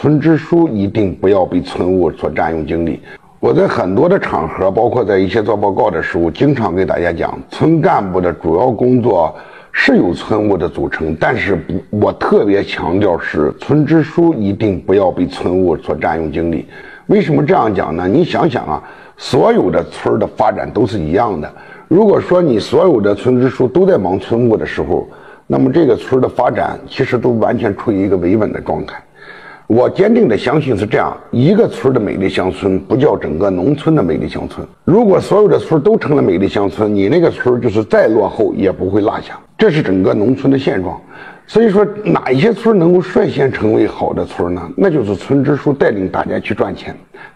[0.00, 2.98] 村支书一定不要被村务所占用精力。
[3.38, 9.36] 我在很多的场合，包括在一些做报告的时候，经常给大家讲，村干部的主要工作
[9.72, 16.64] 是由村务的组成，但是不我特别强调是村支书一定不要被村务所占用精力。
[17.08, 18.08] 为什么这样讲呢？
[18.08, 18.82] 你想想啊，
[19.18, 21.52] 所有的村的发展都是一样的。
[21.88, 25.06] 如果说你所有的村支书都在忙村务的时候，
[25.46, 28.94] 那么这个村的发展其实都完全处于一个维稳的状态。
[29.70, 34.66] 我坚定的相信是这样一个村的美丽乡村，不叫整个农村的美丽乡村。
[34.84, 39.38] 如果所有的村都成了美丽乡村，你那个村就是再落后也不会落下。
[39.56, 41.00] 这是整个农村的现状。
[41.46, 44.68] 所以说，哪一些村能够率先成为好的村呢？
[44.76, 46.92] 那就是村支书带领大家去赚钱，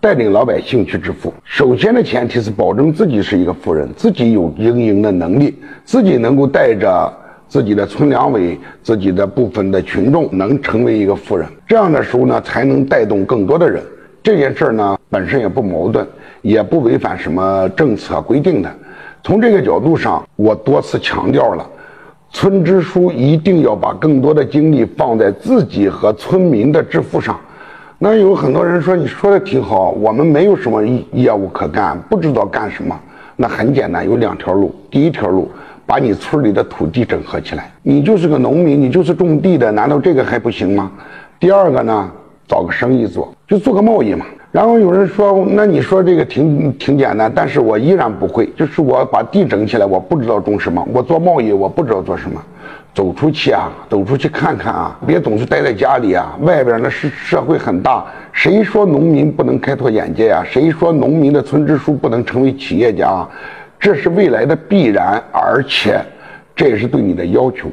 [0.00, 1.32] 带领老百姓去致富。
[1.44, 7.12] 首先的前提是保证自己是一个富人，自己有经营的能力，自己能够带着。
[7.48, 13.82] 自己的村两委、自己的部分的群众能成为一个富人，这样的时候呢，才能带动更多的人。
[14.22, 16.04] 这件事儿呢，本身也不矛盾，
[16.42, 18.68] 也不违反什么政策规定的。
[19.22, 21.64] 从这个角度上，我多次强调了，
[22.30, 27.38] 村支书一定要把更多的精力放在自己和村民的致富上。
[27.98, 32.98] 那有很多人说，你说的挺好，我们没有什么业务可干，不知道干什么。
[33.36, 34.74] 那很简单，有两条路。
[34.90, 35.48] 第一条路。
[35.86, 40.90] 把你村里的土地整合起来，你就是个农民，你就是种地的，难道这个还不行吗？
[41.38, 42.10] 第二个呢，
[42.48, 44.26] 找个生意做，就做个贸易嘛。
[44.50, 52.42] 然后有人说，那你说这个挺挺简单，但是我依然不会，就是我把地整起来，我不知道种什么，我做贸易，我不知道做什么，
[52.94, 60.42] 走出去啊，走出去看看啊，别总是待在家里啊，外边那社社会很大，谁说农民不能开拓眼界呀？
[60.48, 63.28] 谁说农民的村支书不能成为企业家？
[63.78, 66.00] 这是未来的必然，而且
[66.54, 67.70] 这也是对你的要求。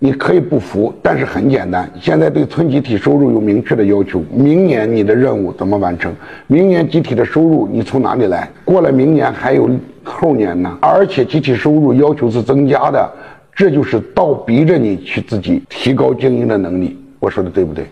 [0.00, 1.90] 你可以不服，但是很简单。
[1.98, 6.14] 现在对村集体收入有明确的要求，明年你的任务怎么完成？
[6.46, 8.50] 明年集体的收入你从哪里来？
[8.66, 9.70] 过了明年还有
[10.02, 13.10] 后年呢，而且集体收入要求是增加的，
[13.54, 16.98] 这就是倒逼着你去自己提高经营的能力。
[17.18, 17.86] 我说的对不对？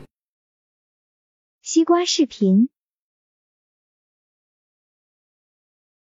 [1.62, 2.69] 西瓜视频。